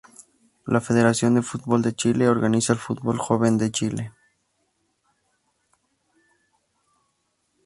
[0.65, 4.11] La Federación de Fútbol de Chile organiza el Fútbol Joven de Chile.